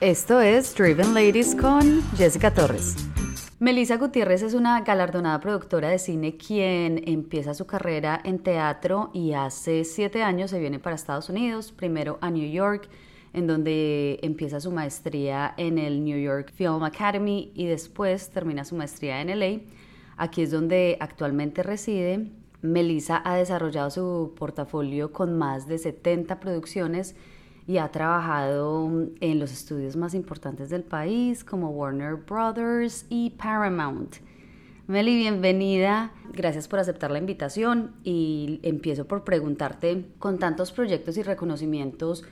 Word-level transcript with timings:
Esto 0.00 0.40
es 0.40 0.76
Driven 0.76 1.12
Ladies 1.12 1.56
con 1.56 2.02
Jessica 2.16 2.54
Torres. 2.54 2.94
Melissa 3.58 3.96
Gutiérrez 3.96 4.42
es 4.42 4.54
una 4.54 4.80
galardonada 4.82 5.40
productora 5.40 5.88
de 5.88 5.98
cine 5.98 6.36
quien 6.36 7.02
empieza 7.08 7.52
su 7.52 7.66
carrera 7.66 8.20
en 8.22 8.38
teatro 8.38 9.10
y 9.12 9.32
hace 9.32 9.82
siete 9.82 10.22
años 10.22 10.52
se 10.52 10.60
viene 10.60 10.78
para 10.78 10.94
Estados 10.94 11.28
Unidos, 11.30 11.72
primero 11.72 12.18
a 12.20 12.30
New 12.30 12.48
York, 12.48 12.88
en 13.32 13.48
donde 13.48 14.20
empieza 14.22 14.60
su 14.60 14.70
maestría 14.70 15.52
en 15.56 15.78
el 15.78 16.04
New 16.04 16.20
York 16.20 16.52
Film 16.54 16.84
Academy 16.84 17.50
y 17.56 17.66
después 17.66 18.30
termina 18.30 18.64
su 18.64 18.76
maestría 18.76 19.20
en 19.20 19.36
LA. 19.36 19.62
Aquí 20.16 20.42
es 20.42 20.52
donde 20.52 20.96
actualmente 21.00 21.64
reside. 21.64 22.30
Melissa 22.62 23.20
ha 23.24 23.34
desarrollado 23.34 23.90
su 23.90 24.34
portafolio 24.38 25.12
con 25.12 25.36
más 25.36 25.66
de 25.66 25.78
70 25.78 26.38
producciones 26.38 27.16
y 27.68 27.76
ha 27.76 27.88
trabajado 27.92 28.90
en 29.20 29.38
los 29.38 29.52
estudios 29.52 29.94
más 29.94 30.14
importantes 30.14 30.70
del 30.70 30.82
país 30.82 31.44
como 31.44 31.68
Warner 31.68 32.16
Brothers 32.16 33.04
y 33.10 33.30
Paramount. 33.30 34.16
Meli, 34.86 35.14
bienvenida. 35.16 36.10
Gracias 36.32 36.66
por 36.66 36.78
aceptar 36.78 37.10
la 37.10 37.18
invitación 37.18 37.94
y 38.04 38.58
empiezo 38.62 39.06
por 39.06 39.22
preguntarte, 39.22 40.06
con 40.18 40.38
tantos 40.38 40.72
proyectos 40.72 41.18
y 41.18 41.22
reconocimientos, 41.22 42.24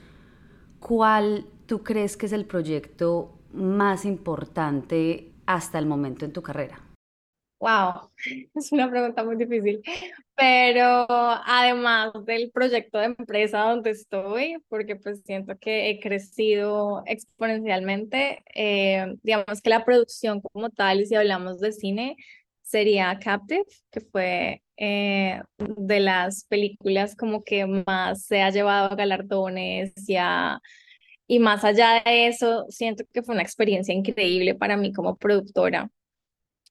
¿cuál 0.79 1.45
tú 1.67 1.83
crees 1.83 2.17
que 2.17 2.25
es 2.25 2.33
el 2.33 2.45
proyecto 2.45 3.37
más 3.53 4.05
importante 4.05 5.31
hasta 5.45 5.77
el 5.77 5.85
momento 5.85 6.25
en 6.25 6.33
tu 6.33 6.41
carrera? 6.41 6.86
Wow, 7.59 8.11
es 8.53 8.71
una 8.71 8.89
pregunta 8.89 9.23
muy 9.23 9.35
difícil, 9.35 9.81
pero 10.35 11.07
además 11.09 12.11
del 12.25 12.51
proyecto 12.51 12.99
de 12.99 13.05
empresa 13.05 13.61
donde 13.61 13.91
estoy, 13.91 14.57
porque 14.69 14.95
pues 14.95 15.21
siento 15.25 15.57
que 15.59 15.89
he 15.89 15.99
crecido 15.99 17.01
exponencialmente, 17.07 18.43
eh, 18.53 19.15
digamos 19.23 19.61
que 19.61 19.71
la 19.71 19.83
producción 19.85 20.39
como 20.41 20.69
tal, 20.69 21.01
y 21.01 21.07
si 21.07 21.15
hablamos 21.15 21.59
de 21.59 21.71
cine, 21.71 22.15
sería 22.61 23.17
Captive, 23.19 23.63
que 23.91 24.01
fue 24.01 24.61
eh, 24.77 25.41
de 25.57 25.99
las 25.99 26.43
películas 26.45 27.15
como 27.15 27.43
que 27.43 27.65
más 27.65 28.23
se 28.25 28.41
ha 28.43 28.51
llevado 28.51 28.91
a 28.91 28.95
galardones 28.95 29.93
y 30.07 30.15
Y 31.27 31.39
más 31.39 31.63
allá 31.63 32.01
de 32.05 32.27
eso, 32.27 32.65
siento 32.69 33.03
que 33.13 33.21
fue 33.23 33.35
una 33.35 33.43
experiencia 33.43 33.93
increíble 33.93 34.55
para 34.55 34.77
mí 34.77 34.93
como 34.93 35.17
productora 35.17 35.89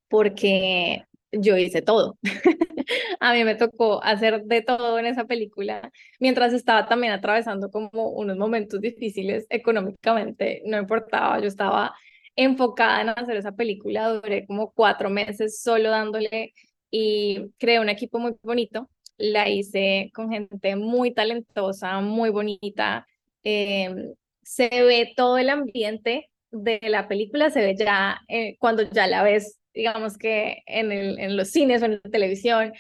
porque 0.08 1.04
yo 1.32 1.56
hice 1.56 1.82
todo. 1.82 2.18
a 3.20 3.32
mí 3.32 3.44
me 3.44 3.54
tocó 3.54 4.02
hacer 4.02 4.44
de 4.44 4.62
todo 4.62 4.98
en 4.98 5.06
esa 5.06 5.24
película, 5.24 5.90
mientras 6.20 6.52
estaba 6.52 6.86
también 6.86 7.12
atravesando 7.12 7.70
como 7.70 7.90
unos 8.10 8.36
momentos 8.36 8.80
difíciles 8.80 9.46
económicamente, 9.50 10.62
no 10.66 10.78
importaba, 10.78 11.40
yo 11.40 11.46
estaba 11.48 11.94
enfocada 12.36 13.00
en 13.02 13.08
hacer 13.10 13.36
esa 13.36 13.52
película, 13.52 14.08
duré 14.08 14.46
como 14.46 14.72
cuatro 14.72 15.10
meses 15.10 15.60
solo 15.60 15.90
dándole 15.90 16.52
y 16.90 17.50
creé 17.58 17.80
un 17.80 17.88
equipo 17.88 18.18
muy 18.18 18.34
bonito, 18.42 18.90
la 19.18 19.48
hice 19.48 20.10
con 20.14 20.30
gente 20.30 20.76
muy 20.76 21.14
talentosa, 21.14 22.00
muy 22.00 22.30
bonita, 22.30 23.06
em, 23.42 24.14
se 24.42 24.68
ve 24.68 25.12
todo 25.16 25.38
el 25.38 25.50
ambiente 25.50 26.30
de 26.50 26.78
la 26.82 27.08
película, 27.08 27.50
se 27.50 27.60
ve 27.60 27.74
ya 27.76 28.20
eh, 28.28 28.56
cuando 28.58 28.82
ya 28.82 29.06
la 29.06 29.22
ves 29.22 29.55
digamos 29.76 30.18
que 30.18 30.62
en, 30.66 30.90
el, 30.90 31.20
en 31.20 31.36
los 31.36 31.50
cines 31.50 31.82
o 31.82 31.84
en 31.84 32.00
la 32.02 32.10
televisión, 32.10 32.72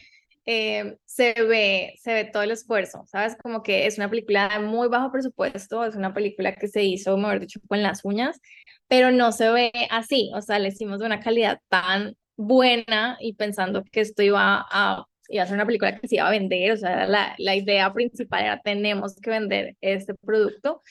eh, 0.46 0.96
se, 1.04 1.34
ve, 1.34 1.94
se 2.00 2.14
ve 2.14 2.24
todo 2.24 2.42
el 2.42 2.52
esfuerzo, 2.52 3.04
¿sabes? 3.06 3.36
Como 3.36 3.62
que 3.62 3.86
es 3.86 3.98
una 3.98 4.08
película 4.08 4.48
de 4.48 4.60
muy 4.60 4.88
bajo 4.88 5.10
presupuesto, 5.12 5.84
es 5.84 5.96
una 5.96 6.14
película 6.14 6.54
que 6.54 6.68
se 6.68 6.84
hizo, 6.84 7.16
mejor 7.16 7.40
dicho, 7.40 7.60
con 7.68 7.82
las 7.82 8.04
uñas, 8.04 8.40
pero 8.88 9.10
no 9.10 9.32
se 9.32 9.50
ve 9.50 9.72
así, 9.90 10.30
o 10.34 10.40
sea, 10.40 10.58
le 10.58 10.68
hicimos 10.68 11.00
de 11.00 11.06
una 11.06 11.20
calidad 11.20 11.60
tan 11.68 12.14
buena 12.36 13.16
y 13.20 13.34
pensando 13.34 13.82
que 13.90 14.00
esto 14.00 14.22
iba 14.22 14.64
a, 14.70 15.04
iba 15.28 15.42
a 15.42 15.46
ser 15.46 15.56
una 15.56 15.66
película 15.66 15.98
que 15.98 16.08
se 16.08 16.16
iba 16.16 16.28
a 16.28 16.30
vender, 16.30 16.72
o 16.72 16.76
sea, 16.76 17.06
la, 17.06 17.34
la 17.38 17.56
idea 17.56 17.92
principal 17.92 18.44
era 18.44 18.60
tenemos 18.60 19.16
que 19.16 19.30
vender 19.30 19.76
este 19.80 20.14
producto. 20.14 20.82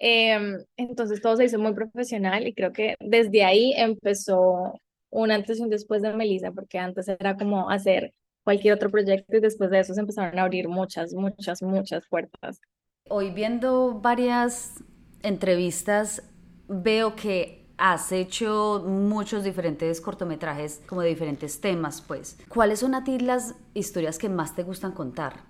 Em, 0.00 0.58
entonces 0.76 1.20
todo 1.22 1.36
se 1.36 1.44
hizo 1.44 1.58
muy 1.58 1.74
profesional 1.74 2.46
y 2.46 2.54
creo 2.54 2.72
que 2.72 2.96
desde 3.00 3.44
ahí 3.44 3.72
empezó 3.76 4.80
un 5.14 5.30
antes 5.30 5.58
y 5.58 5.62
un 5.62 5.70
después 5.70 6.02
de 6.02 6.12
Melissa, 6.12 6.50
porque 6.50 6.78
antes 6.78 7.08
era 7.08 7.36
como 7.36 7.70
hacer 7.70 8.12
cualquier 8.42 8.74
otro 8.74 8.90
proyecto 8.90 9.36
y 9.36 9.40
después 9.40 9.70
de 9.70 9.78
eso 9.78 9.94
se 9.94 10.00
empezaron 10.00 10.38
a 10.38 10.42
abrir 10.42 10.68
muchas, 10.68 11.14
muchas, 11.14 11.62
muchas 11.62 12.06
puertas. 12.08 12.60
Hoy 13.08 13.30
viendo 13.30 14.00
varias 14.00 14.82
entrevistas 15.22 16.22
veo 16.68 17.14
que 17.14 17.64
has 17.78 18.10
hecho 18.12 18.82
muchos 18.84 19.44
diferentes 19.44 20.00
cortometrajes 20.00 20.82
como 20.86 21.02
de 21.02 21.08
diferentes 21.08 21.60
temas, 21.60 22.02
pues. 22.02 22.38
¿Cuáles 22.48 22.80
son 22.80 22.94
a 22.94 23.04
ti 23.04 23.18
las 23.18 23.54
historias 23.72 24.18
que 24.18 24.28
más 24.28 24.54
te 24.54 24.64
gustan 24.64 24.92
contar? 24.92 25.44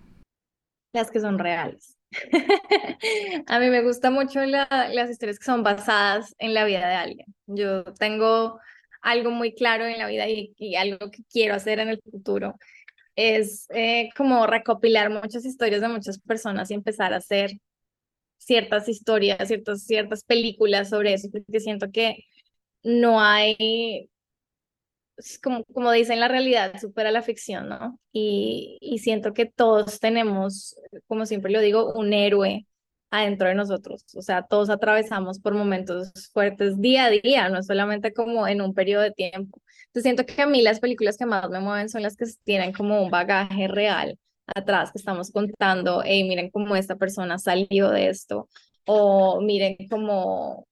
Las 0.93 1.11
que 1.11 1.21
son 1.21 1.39
reales. 1.39 1.97
a 3.47 3.59
mí 3.59 3.69
me 3.71 3.83
gustan 3.83 4.13
mucho 4.13 4.41
las 4.45 5.11
historias 5.11 5.39
que 5.39 5.45
son 5.45 5.63
basadas 5.63 6.35
en 6.39 6.55
la 6.55 6.65
vida 6.65 6.87
de 6.87 6.95
alguien. 6.95 7.27
Yo 7.47 7.85
tengo 7.85 8.61
algo 9.05 9.31
muy 9.31 9.55
claro 9.55 9.87
en 9.87 9.99
la 9.99 10.09
vida 10.09 10.27
y, 10.29 10.75
algo 10.77 11.11
que 11.11 11.23
quiero 11.31 11.55
hacer 11.55 11.79
en 11.79 11.91
el 11.91 12.01
futuro 12.11 12.57
es 13.17 13.67
eh, 13.71 14.09
como 14.17 14.47
recopilar 14.47 15.11
muchas 15.11 15.45
historias 15.45 15.83
de 15.83 15.89
muchas 15.89 16.19
personas 16.19 16.71
y 16.71 16.75
empezar 16.75 17.13
a 17.13 17.19
hacer 17.19 17.53
ciertas 18.39 18.89
historias, 18.89 19.47
ciertas, 19.47 19.85
ciertas 19.85 20.25
películas 20.25 20.91
sobre 20.91 21.15
eso, 21.15 21.29
porque 21.31 21.61
siento 21.61 21.91
que 21.93 22.25
no 22.83 23.21
hay, 23.21 24.11
como, 25.43 25.65
como 25.67 25.93
dicen, 25.93 26.19
la 26.19 26.29
realidad 26.29 26.79
supera 26.81 27.11
la 27.13 27.23
ficción, 27.23 27.69
¿no? 27.69 28.01
Y, 28.13 28.79
y 28.81 28.99
siento 28.99 29.35
que 29.35 29.47
todos 29.47 30.01
tenemos, 30.01 30.77
como 31.07 31.27
siempre 31.27 31.53
lo 31.53 31.61
digo, 31.61 31.93
un 31.95 32.13
héroe 32.13 32.67
adentro 33.15 33.49
de 33.49 33.55
nosotros. 33.55 34.05
O 34.17 34.23
sea, 34.23 34.43
todos 34.43 34.71
atravesamos 34.71 35.39
por 35.39 35.55
momentos 35.55 36.11
fuertes 36.33 36.81
día 36.81 37.07
a 37.07 37.11
día, 37.11 37.49
no 37.49 37.63
solamente 37.63 38.13
como 38.13 38.47
en 38.49 38.61
un 38.61 38.75
periodo 38.75 39.03
de 39.03 39.13
tiempo. 39.13 39.63
Entonces 39.87 40.03
siento 40.03 40.27
que 40.27 40.43
a 40.43 40.47
mí 40.47 40.63
las 40.63 40.81
películas 40.81 41.17
que 41.17 41.27
más 41.27 41.49
me 41.51 41.61
mueven 41.61 41.89
son 41.89 42.03
las 42.03 42.17
que 42.17 42.27
tienen 42.45 42.73
como 42.73 43.03
un 43.03 43.11
bagaje 43.11 43.69
real 43.69 44.19
atrás, 44.47 44.91
que 44.93 44.99
estamos 44.99 45.31
contando, 45.31 46.03
hey, 46.05 46.25
miren 46.25 46.51
cómo 46.51 46.77
esta 46.77 46.97
persona 46.97 47.39
salió 47.39 47.91
de 47.91 48.09
esto, 48.09 48.49
o 48.85 49.41
miren 49.41 49.77
cómo 49.89 50.67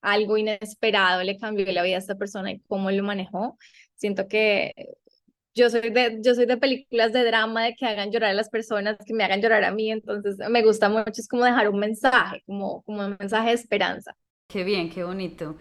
algo 0.00 0.36
inesperado 0.36 1.22
le 1.22 1.38
cambió 1.38 1.70
la 1.72 1.82
vida 1.82 1.96
a 1.96 1.98
esta 1.98 2.16
persona 2.16 2.52
y 2.52 2.60
cómo 2.60 2.90
lo 2.90 3.02
manejó. 3.02 3.58
Siento 3.96 4.26
que 4.28 4.72
yo 5.54 5.70
soy 5.70 5.90
de, 5.90 6.18
yo 6.20 6.34
soy 6.34 6.46
de 6.46 6.56
películas 6.56 7.12
de 7.12 7.24
drama, 7.24 7.64
de 7.64 7.74
que 7.74 7.86
hagan 7.86 8.10
llorar 8.10 8.30
a 8.30 8.34
las 8.34 8.48
personas, 8.48 8.96
que 9.06 9.14
me 9.14 9.24
hagan 9.24 9.40
llorar 9.40 9.64
a 9.64 9.70
mí, 9.70 9.90
entonces 9.90 10.36
me 10.50 10.62
gusta 10.62 10.88
mucho, 10.88 11.12
es 11.16 11.28
como 11.28 11.44
dejar 11.44 11.68
un 11.68 11.78
mensaje, 11.78 12.42
como, 12.46 12.82
como 12.82 13.06
un 13.06 13.16
mensaje 13.18 13.48
de 13.48 13.54
esperanza. 13.54 14.16
Qué 14.48 14.64
bien, 14.64 14.90
qué 14.90 15.04
bonito. 15.04 15.56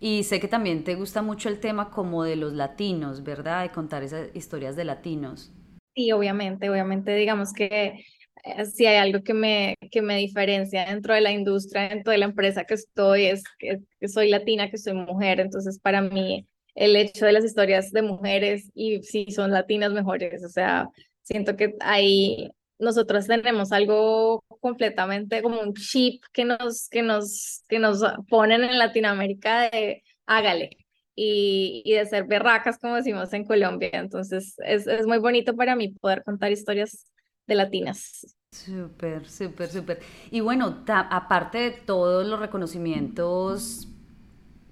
Y 0.00 0.24
sé 0.24 0.40
que 0.40 0.48
también 0.48 0.84
te 0.84 0.94
gusta 0.94 1.22
mucho 1.22 1.48
el 1.48 1.60
tema 1.60 1.90
como 1.90 2.24
de 2.24 2.36
los 2.36 2.52
latinos, 2.52 3.22
¿verdad? 3.22 3.62
De 3.62 3.70
contar 3.70 4.02
esas 4.02 4.28
historias 4.34 4.76
de 4.76 4.84
latinos. 4.84 5.52
Sí, 5.94 6.12
obviamente, 6.12 6.68
obviamente, 6.68 7.14
digamos 7.14 7.52
que 7.54 8.04
eh, 8.44 8.64
si 8.66 8.84
hay 8.84 8.96
algo 8.96 9.22
que 9.22 9.32
me, 9.32 9.76
que 9.90 10.02
me 10.02 10.18
diferencia 10.18 10.84
dentro 10.84 11.14
de 11.14 11.22
la 11.22 11.32
industria, 11.32 11.88
dentro 11.88 12.12
de 12.12 12.18
la 12.18 12.26
empresa 12.26 12.64
que 12.64 12.74
estoy, 12.74 13.26
es 13.26 13.42
que 13.58 14.08
soy 14.08 14.28
latina, 14.28 14.70
que 14.70 14.76
soy 14.76 14.92
mujer, 14.92 15.40
entonces 15.40 15.78
para 15.78 16.02
mí 16.02 16.46
el 16.76 16.94
hecho 16.94 17.26
de 17.26 17.32
las 17.32 17.44
historias 17.44 17.90
de 17.90 18.02
mujeres 18.02 18.70
y 18.74 19.02
si 19.02 19.32
son 19.32 19.50
latinas 19.50 19.92
mejores. 19.92 20.44
O 20.44 20.48
sea, 20.48 20.88
siento 21.22 21.56
que 21.56 21.74
ahí 21.80 22.50
nosotros 22.78 23.26
tenemos 23.26 23.72
algo 23.72 24.44
completamente 24.60 25.42
como 25.42 25.60
un 25.60 25.72
chip 25.74 26.22
que 26.32 26.44
nos, 26.44 26.88
que 26.90 27.02
nos, 27.02 27.62
que 27.68 27.78
nos 27.78 28.04
ponen 28.28 28.62
en 28.62 28.78
Latinoamérica 28.78 29.70
de 29.70 30.04
hágale. 30.26 30.76
Y, 31.18 31.82
de 31.90 32.04
ser 32.04 32.26
berracas, 32.26 32.78
como 32.78 32.96
decimos 32.96 33.32
en 33.32 33.46
Colombia. 33.46 33.88
Entonces, 33.94 34.54
es, 34.58 34.86
es 34.86 35.06
muy 35.06 35.16
bonito 35.16 35.56
para 35.56 35.74
mí 35.74 35.88
poder 35.88 36.22
contar 36.22 36.52
historias 36.52 37.06
de 37.46 37.54
latinas. 37.54 38.36
Súper, 38.50 39.26
súper, 39.26 39.70
súper. 39.70 40.00
Y 40.30 40.40
bueno, 40.40 40.84
aparte 40.86 41.56
de 41.56 41.70
todos 41.70 42.26
los 42.26 42.38
reconocimientos 42.38 43.88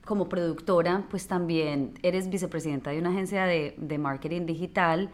como 0.05 0.29
productora, 0.29 1.05
pues 1.11 1.27
también 1.27 1.95
eres 2.03 2.29
vicepresidenta 2.29 2.91
de 2.91 2.99
una 2.99 3.11
agencia 3.11 3.45
de, 3.47 3.75
de, 3.79 3.99
marketing 3.99 4.47
digital 4.47 5.11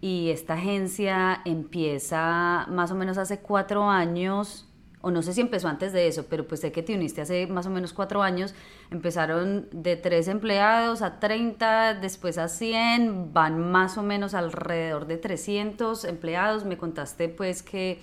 y 0.00 0.30
esta 0.30 0.54
agencia 0.54 1.40
empieza 1.44 2.66
más 2.68 2.90
o 2.90 2.94
menos 2.94 3.16
hace 3.16 3.40
cuatro 3.40 3.88
años, 3.88 4.68
o 5.00 5.10
no 5.10 5.22
sé 5.22 5.34
si 5.34 5.40
empezó 5.42 5.68
antes 5.68 5.92
de 5.92 6.08
eso, 6.08 6.26
pero 6.28 6.46
pues 6.48 6.60
sé 6.60 6.72
que 6.72 6.82
te 6.82 6.94
uniste 6.94 7.20
hace 7.20 7.46
más 7.46 7.66
o 7.66 7.70
menos 7.70 7.92
cuatro 7.92 8.22
años, 8.22 8.54
empezaron 8.90 9.68
de 9.70 9.96
tres 9.96 10.28
empleados 10.28 11.02
a 11.02 11.20
30, 11.20 11.94
después 11.94 12.38
a 12.38 12.48
100, 12.48 13.32
van 13.32 13.70
más 13.70 13.98
o 13.98 14.02
menos 14.02 14.34
alrededor 14.34 15.06
de 15.06 15.18
300 15.18 16.04
empleados, 16.04 16.64
me 16.64 16.78
contaste 16.78 17.28
pues 17.28 17.62
que 17.62 18.00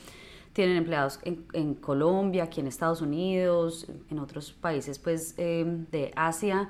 tienen 0.53 0.77
empleados 0.77 1.19
en, 1.23 1.75
Colombia, 1.75 2.43
aquí 2.43 2.59
en 2.59 2.67
Estados 2.67 3.01
Unidos, 3.01 3.87
en 4.09 4.19
otros 4.19 4.51
países 4.51 4.99
pues 4.99 5.35
em, 5.37 5.85
de 5.91 6.11
Asia. 6.15 6.69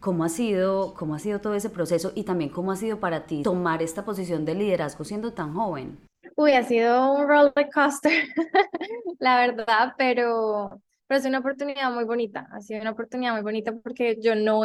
¿Cómo 0.00 0.24
ha, 0.24 0.28
sido, 0.28 0.92
¿Cómo 0.94 1.14
ha 1.14 1.18
sido 1.18 1.40
todo 1.40 1.54
ese 1.54 1.70
proceso 1.70 2.12
y 2.14 2.24
también 2.24 2.50
cómo 2.50 2.72
ha 2.72 2.76
sido 2.76 3.00
para 3.00 3.24
ti 3.24 3.42
tomar 3.42 3.82
esta 3.82 4.04
posición 4.04 4.44
de 4.44 4.54
liderazgo 4.54 5.02
siendo 5.02 5.32
tan 5.32 5.54
joven? 5.54 5.98
Uy, 6.36 6.52
ha 6.52 6.62
sido 6.62 7.14
un 7.14 7.26
roller 7.26 7.70
coaster, 7.72 8.24
la 9.18 9.38
verdad, 9.38 9.94
pero, 9.96 10.82
pero 11.06 11.20
es 11.20 11.24
una 11.24 11.38
oportunidad 11.38 11.90
muy 11.90 12.04
bonita. 12.04 12.48
Ha 12.52 12.60
sido 12.60 12.82
una 12.82 12.90
oportunidad 12.90 13.32
muy 13.32 13.42
bonita 13.42 13.72
porque 13.72 14.18
yo 14.20 14.34
no, 14.34 14.62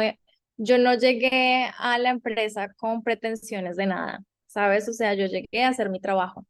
yo 0.58 0.76
no 0.76 0.94
llegué 0.94 1.70
a 1.78 1.96
la 1.98 2.10
empresa 2.10 2.74
con 2.74 3.02
pretensiones 3.02 3.76
de 3.76 3.86
nada, 3.86 4.22
¿sabes? 4.46 4.88
O 4.90 4.92
sea, 4.92 5.14
yo 5.14 5.24
llegué 5.26 5.64
a 5.64 5.68
hacer 5.68 5.88
mi 5.88 6.00
trabajo. 6.00 6.44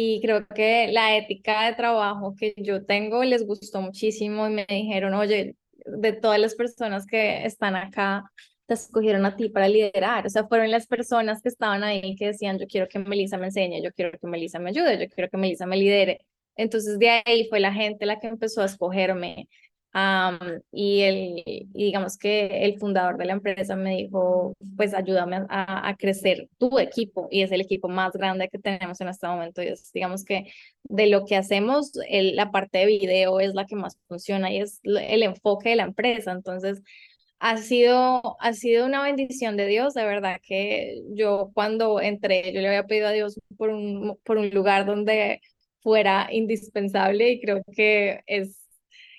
Y 0.00 0.20
creo 0.20 0.46
que 0.46 0.92
la 0.92 1.16
ética 1.16 1.66
de 1.66 1.74
trabajo 1.74 2.36
que 2.38 2.54
yo 2.56 2.84
tengo 2.86 3.24
les 3.24 3.44
gustó 3.44 3.80
muchísimo 3.80 4.46
y 4.46 4.50
me 4.52 4.64
dijeron, 4.68 5.12
oye, 5.14 5.56
de 5.86 6.12
todas 6.12 6.38
las 6.38 6.54
personas 6.54 7.04
que 7.04 7.44
están 7.44 7.74
acá, 7.74 8.22
te 8.66 8.74
escogieron 8.74 9.26
a 9.26 9.34
ti 9.34 9.48
para 9.48 9.66
liderar. 9.66 10.24
O 10.24 10.30
sea, 10.30 10.46
fueron 10.46 10.70
las 10.70 10.86
personas 10.86 11.42
que 11.42 11.48
estaban 11.48 11.82
ahí 11.82 12.14
que 12.14 12.26
decían, 12.26 12.60
yo 12.60 12.66
quiero 12.68 12.86
que 12.86 13.00
Melissa 13.00 13.38
me 13.38 13.46
enseñe, 13.46 13.82
yo 13.82 13.90
quiero 13.92 14.16
que 14.16 14.28
Melissa 14.28 14.60
me 14.60 14.70
ayude, 14.70 15.00
yo 15.00 15.12
quiero 15.12 15.28
que 15.30 15.36
Melissa 15.36 15.66
me 15.66 15.76
lidere. 15.76 16.20
Entonces 16.54 16.96
de 17.00 17.10
ahí 17.24 17.48
fue 17.48 17.58
la 17.58 17.72
gente 17.72 18.06
la 18.06 18.20
que 18.20 18.28
empezó 18.28 18.62
a 18.62 18.66
escogerme 18.66 19.48
y, 20.72 21.00
el, 21.02 21.68
digamos 21.72 22.18
que 22.18 22.64
el 22.64 22.78
fundador 22.78 23.16
de 23.16 23.24
la 23.24 23.32
empresa 23.32 23.76
me 23.76 23.96
dijo, 23.96 24.54
pues 24.76 24.94
ayúdame 24.94 25.38
a, 25.48 25.88
a, 25.88 25.96
crecer 25.96 26.48
tu 26.58 26.78
equipo 26.78 27.28
y 27.30 27.42
es 27.42 27.52
el 27.52 27.60
equipo 27.60 27.88
más 27.88 28.12
grande 28.12 28.48
que 28.48 28.58
tenemos 28.58 29.00
en 29.00 29.08
este 29.08 29.26
momento. 29.26 29.62
Y 29.62 29.68
es, 29.68 29.90
digamos 29.92 30.24
que 30.24 30.52
de 30.84 31.06
lo 31.08 31.24
que 31.24 31.36
hacemos, 31.36 31.92
el, 32.08 32.36
la 32.36 32.50
parte 32.50 32.78
de 32.78 32.86
video 32.86 33.40
es 33.40 33.54
la 33.54 33.66
que 33.66 33.76
más 33.76 33.98
funciona 34.08 34.52
y 34.52 34.58
es 34.60 34.80
el 34.84 35.22
enfoque 35.22 35.70
de 35.70 35.76
la 35.76 35.84
empresa. 35.84 36.32
Entonces, 36.32 36.82
ha 37.40 37.56
sido, 37.58 38.36
ha 38.40 38.52
sido 38.52 38.86
una 38.86 39.02
bendición 39.02 39.56
de 39.56 39.66
Dios, 39.66 39.94
de 39.94 40.04
verdad 40.04 40.40
que 40.42 41.00
yo 41.14 41.50
cuando 41.54 42.00
entré, 42.00 42.52
yo 42.52 42.60
le 42.60 42.68
había 42.68 42.86
pedido 42.86 43.08
a 43.08 43.12
Dios 43.12 43.38
por 43.56 43.70
un, 43.70 44.18
por 44.24 44.38
un 44.38 44.50
lugar 44.50 44.86
donde 44.86 45.40
fuera 45.80 46.28
indispensable 46.32 47.30
y 47.30 47.40
creo 47.40 47.62
que 47.74 48.22
es 48.26 48.67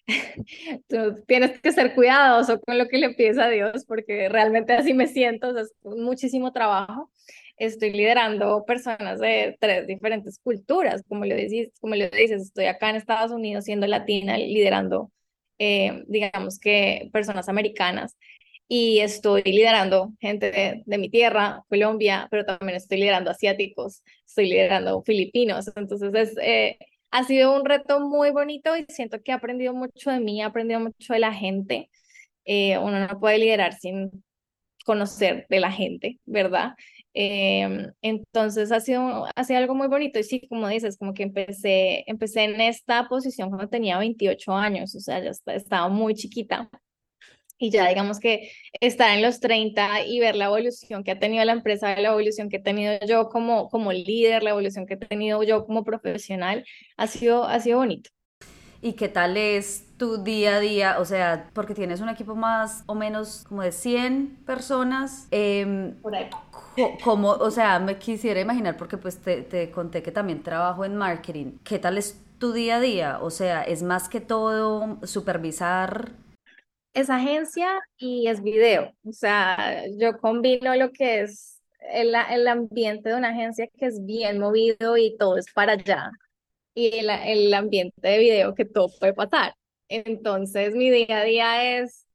tú 0.88 1.23
tienes 1.27 1.59
que 1.61 1.71
ser 1.71 1.94
cuidadoso 1.95 2.59
con 2.61 2.77
lo 2.77 2.88
que 2.88 2.97
le 2.97 3.13
pides 3.13 3.38
a 3.38 3.50
Dios, 3.50 3.85
porque 3.85 4.29
realmente 4.29 4.73
así 4.73 4.94
me 4.94 5.07
siento, 5.07 5.57
es 5.57 5.73
muchísimo 5.83 6.51
trabajo. 6.51 7.11
Estoy 7.57 7.91
liderando 7.91 8.63
personas 8.65 9.19
de 9.19 9.57
tres 9.59 9.85
diferentes 9.88 10.39
culturas, 10.39 11.03
como 11.07 11.25
le 11.25 11.35
dices, 11.35 11.73
como 11.81 11.95
le 11.95 12.09
dices 12.09 12.44
estoy 12.44 12.65
acá 12.65 12.89
en 12.89 12.95
Estados 12.95 13.31
Unidos 13.31 13.65
siendo 13.65 13.85
latina, 13.88 14.38
liderando, 14.38 15.11
eh, 15.59 16.03
digamos 16.07 16.59
que 16.59 17.09
personas 17.12 17.50
americanas, 17.50 18.17
y 18.71 19.00
estoy 19.00 19.41
liderando 19.44 20.13
gente 20.19 20.51
de, 20.51 20.83
de, 20.85 20.97
mi 21.00 21.09
tierra, 21.09 21.63
Colombia, 21.69 22.27
pero 22.29 22.45
también 22.45 22.77
estoy 22.77 23.00
liderando 23.00 23.31
asiáticos, 23.31 24.03
estoy 24.25 24.50
liderando 24.50 25.01
filipinos, 25.03 25.71
entonces 25.75 26.13
es... 26.13 26.38
Eh, 26.41 26.77
ha 27.11 27.23
sido 27.23 27.56
un 27.56 27.65
reto 27.65 28.00
muy 28.00 28.31
bonito 28.31 28.75
y 28.77 28.85
siento 28.89 29.21
que 29.21 29.31
he 29.31 29.35
aprendido 29.35 29.73
mucho 29.73 30.11
de 30.11 30.19
mí, 30.19 30.41
he 30.41 30.44
aprendido 30.44 30.79
mucho 30.79 31.13
de 31.13 31.19
la 31.19 31.33
gente. 31.33 31.89
Eh, 32.45 32.77
uno 32.77 33.07
no 33.07 33.19
puede 33.19 33.38
liderar 33.39 33.73
sin 33.73 34.23
conocer 34.85 35.45
de 35.50 35.59
la 35.59 35.71
gente, 35.71 36.19
¿verdad? 36.25 36.73
Em, 37.13 37.91
entonces 38.01 38.71
ha 38.71 38.79
sido, 38.79 39.25
ha 39.35 39.44
sido 39.44 39.59
algo 39.59 39.75
muy 39.75 39.88
bonito 39.88 40.19
y 40.19 40.23
sí, 40.23 40.47
como 40.47 40.67
dices, 40.67 40.97
como 40.97 41.13
que 41.13 41.23
empecé, 41.23 42.03
empecé 42.07 42.44
en 42.44 42.61
esta 42.61 43.07
posición 43.07 43.50
cuando 43.50 43.69
tenía 43.69 43.97
28 43.97 44.53
años, 44.53 44.95
o 44.95 45.00
sea, 45.00 45.21
ya 45.23 45.31
estaba 45.53 45.89
muy 45.89 46.13
chiquita 46.15 46.69
y 47.59 47.71
ya 47.71 47.88
digamos 47.89 48.19
que 48.19 48.51
estar 48.81 49.15
en 49.15 49.21
los 49.23 49.39
30 49.41 50.06
y 50.06 50.19
ver 50.19 50.35
la 50.35 50.45
evolución 50.45 51.03
que 51.03 51.11
ha 51.11 51.19
tenido 51.19 51.45
la 51.45 51.53
empresa, 51.53 51.95
la 52.00 52.09
evolución 52.09 52.50
que 52.50 52.57
he 52.57 52.61
tenido 52.61 53.00
yo 53.07 53.29
como, 53.29 53.69
como 53.69 53.94
líder, 53.94 54.44
la 54.44 54.51
evolución 54.51 54.88
que 54.88 54.95
he 54.95 54.97
tenido 54.97 55.44
yo 55.44 55.65
como 55.65 55.83
profesional, 55.83 56.65
ha 56.97 57.07
sido, 57.07 57.45
ha 57.45 57.59
sido 57.59 57.79
bonito. 57.79 58.09
¿Y 58.81 58.94
qué 58.94 59.09
tal 59.09 59.35
es 59.38 59.85
tu 59.97 60.23
día 60.23 60.56
a 60.56 60.59
día? 60.59 61.00
O 61.00 61.06
sea, 61.06 61.50
porque 61.53 61.75
tienes 61.75 62.00
un 62.01 62.09
equipo 62.09 62.35
más 62.35 62.83
o 62.88 62.95
menos 62.95 63.44
como 63.47 63.62
de 63.62 63.71
100 63.73 64.38
personas. 64.45 65.27
Eh, 65.31 65.94
Por 66.01 66.15
ahí. 66.15 66.29
Como, 67.03 67.31
o 67.31 67.51
sea, 67.51 67.79
me 67.79 67.97
quisiera 68.00 68.39
imaginar, 68.39 68.77
porque 68.77 68.97
pues 68.97 69.19
te, 69.21 69.41
te 69.41 69.71
conté 69.71 70.01
que 70.03 70.12
también 70.12 70.44
trabajo 70.44 70.85
en 70.85 70.95
marketing. 70.95 71.57
¿Qué 71.63 71.79
tal 71.79 71.97
es 71.97 72.21
tu 72.38 72.53
día 72.53 72.77
a 72.77 72.79
día? 72.79 73.19
O 73.21 73.29
sea, 73.31 73.63
es 73.63 73.83
más 73.83 74.07
que 74.09 74.21
todo 74.21 74.97
supervisar 75.03 76.13
es 76.94 77.09
agencia 77.09 77.80
y 77.97 78.27
es 78.27 78.41
video. 78.44 78.94
O 79.06 79.13
sea, 79.13 79.86
yo 79.97 80.18
combino 80.19 80.75
lo 80.75 80.91
que 80.91 81.21
es 81.21 81.62
el, 81.94 82.13
el 82.31 82.47
ambiente 82.47 83.09
de 83.09 83.15
una 83.15 83.30
agencia 83.30 83.68
que 83.77 83.86
es 83.86 84.06
bien 84.06 84.39
movido 84.39 84.97
y 84.97 85.15
todo 85.18 85.38
es 85.38 85.51
para 85.53 85.74
allá. 85.74 86.12
Y 86.74 86.97
el, 87.00 87.09
el 87.09 87.53
ambiente 87.53 87.95
de 88.01 88.18
video 88.19 88.56
que 88.56 88.65
todo 88.65 88.89
puede 89.00 89.13
pasar. 89.13 89.53
Entonces, 89.89 90.75
mi 90.75 90.89
día 90.91 91.19
a 91.19 91.24
día 91.24 91.80
es 91.80 92.06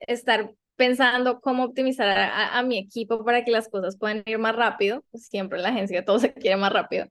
estar 0.00 0.52
pensando 0.76 1.40
cómo 1.40 1.64
optimizar 1.64 2.08
a, 2.08 2.62
mi 2.62 2.78
equipo 2.78 3.24
para 3.24 3.44
que 3.44 3.50
las 3.50 3.68
cosas 3.68 3.96
puedan 3.96 4.22
ir 4.26 4.38
más 4.38 4.54
rápido. 4.54 5.04
Siempre 5.14 5.58
en 5.58 5.64
la 5.64 5.70
agencia 5.70 6.04
todo 6.04 6.18
se 6.18 6.34
quiere 6.34 6.56
más 6.56 6.72
rápido 6.72 7.06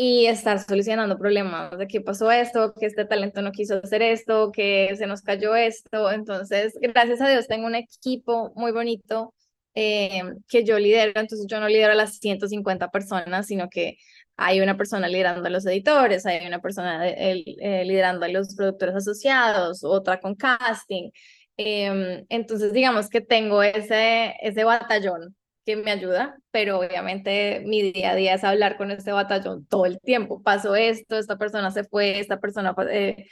y 0.00 0.26
estar 0.26 0.60
solucionando 0.64 1.18
problemas 1.18 1.76
de 1.76 1.88
qué 1.88 2.00
pasó 2.00 2.30
esto, 2.30 2.72
que 2.78 2.86
este 2.86 3.04
talento 3.04 3.42
no 3.42 3.50
quiso 3.50 3.80
hacer 3.82 4.00
esto, 4.00 4.52
que 4.52 4.94
se 4.96 5.08
nos 5.08 5.22
cayó 5.22 5.56
esto. 5.56 6.12
Entonces, 6.12 6.78
gracias 6.80 7.20
a 7.20 7.28
Dios 7.28 7.48
tengo 7.48 7.66
un 7.66 7.74
equipo 7.74 8.52
muy 8.54 8.70
bonito 8.70 9.34
eh, 9.74 10.22
que 10.48 10.64
yo 10.64 10.78
lidero, 10.78 11.20
entonces 11.20 11.48
yo 11.48 11.58
no 11.58 11.66
lidero 11.66 11.92
a 11.92 11.96
las 11.96 12.18
150 12.18 12.90
personas, 12.92 13.48
sino 13.48 13.68
que 13.68 13.96
hay 14.36 14.60
una 14.60 14.76
persona 14.76 15.08
liderando 15.08 15.48
a 15.48 15.50
los 15.50 15.66
editores, 15.66 16.26
hay 16.26 16.46
una 16.46 16.60
persona 16.60 17.08
eh, 17.08 17.84
liderando 17.84 18.24
a 18.24 18.28
los 18.28 18.54
productores 18.54 18.94
asociados, 18.94 19.82
otra 19.82 20.20
con 20.20 20.36
casting. 20.36 21.10
Em, 21.56 22.24
entonces, 22.28 22.72
digamos 22.72 23.08
que 23.08 23.20
tengo 23.20 23.64
ese, 23.64 24.36
ese 24.42 24.62
batallón 24.62 25.34
que 25.68 25.76
me 25.76 25.90
ayuda, 25.90 26.38
pero 26.50 26.78
obviamente 26.78 27.62
mi 27.66 27.92
día 27.92 28.12
a 28.12 28.14
día 28.14 28.32
es 28.32 28.42
hablar 28.42 28.78
con 28.78 28.90
este 28.90 29.12
batallón 29.12 29.66
todo 29.66 29.84
el 29.84 30.00
tiempo. 30.00 30.42
Pasó 30.42 30.74
esto, 30.74 31.18
esta 31.18 31.36
persona 31.36 31.70
se 31.70 31.84
fue, 31.84 32.20
esta 32.20 32.40
persona... 32.40 32.74
Eh, 32.90 33.26